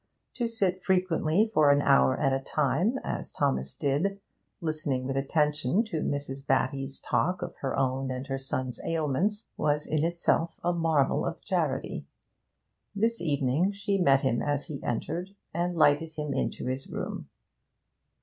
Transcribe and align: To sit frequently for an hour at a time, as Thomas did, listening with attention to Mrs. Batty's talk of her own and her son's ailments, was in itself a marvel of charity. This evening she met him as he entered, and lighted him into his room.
To 0.33 0.47
sit 0.47 0.81
frequently 0.81 1.51
for 1.53 1.69
an 1.69 1.83
hour 1.83 2.19
at 2.19 2.33
a 2.33 2.39
time, 2.39 2.97
as 3.03 3.31
Thomas 3.31 3.71
did, 3.75 4.19
listening 4.59 5.05
with 5.05 5.15
attention 5.15 5.83
to 5.83 5.97
Mrs. 5.97 6.43
Batty's 6.43 6.99
talk 6.99 7.43
of 7.43 7.53
her 7.57 7.77
own 7.77 8.09
and 8.09 8.25
her 8.25 8.39
son's 8.39 8.79
ailments, 8.83 9.45
was 9.57 9.85
in 9.85 10.03
itself 10.03 10.55
a 10.63 10.73
marvel 10.73 11.23
of 11.23 11.39
charity. 11.41 12.07
This 12.95 13.21
evening 13.21 13.73
she 13.73 13.99
met 13.99 14.21
him 14.23 14.41
as 14.41 14.65
he 14.65 14.81
entered, 14.81 15.35
and 15.53 15.75
lighted 15.75 16.13
him 16.13 16.33
into 16.33 16.65
his 16.65 16.87
room. 16.87 17.29